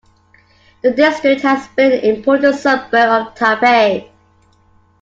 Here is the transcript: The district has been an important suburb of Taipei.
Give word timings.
The 0.81 0.93
district 0.93 1.41
has 1.43 1.67
been 1.75 1.91
an 1.91 1.99
important 1.99 2.55
suburb 2.55 2.87
of 2.95 3.35
Taipei. 3.35 4.09